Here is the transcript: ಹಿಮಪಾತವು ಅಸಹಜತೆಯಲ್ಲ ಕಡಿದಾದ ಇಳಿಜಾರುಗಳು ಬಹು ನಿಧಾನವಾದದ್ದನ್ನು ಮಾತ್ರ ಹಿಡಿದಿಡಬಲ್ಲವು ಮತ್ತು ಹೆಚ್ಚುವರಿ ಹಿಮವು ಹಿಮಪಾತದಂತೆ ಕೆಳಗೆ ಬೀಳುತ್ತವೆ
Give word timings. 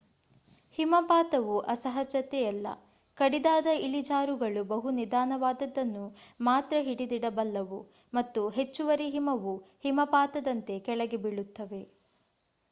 ಹಿಮಪಾತವು 0.77 1.55
ಅಸಹಜತೆಯಲ್ಲ 1.71 2.67
ಕಡಿದಾದ 3.17 3.67
ಇಳಿಜಾರುಗಳು 3.83 4.63
ಬಹು 4.71 4.89
ನಿಧಾನವಾದದ್ದನ್ನು 4.97 6.05
ಮಾತ್ರ 6.39 6.79
ಹಿಡಿದಿಡಬಲ್ಲವು 6.87 7.79
ಮತ್ತು 8.13 8.43
ಹೆಚ್ಚುವರಿ 8.57 9.09
ಹಿಮವು 9.11 9.55
ಹಿಮಪಾತದಂತೆ 9.83 10.77
ಕೆಳಗೆ 10.81 11.19
ಬೀಳುತ್ತವೆ 11.19 11.83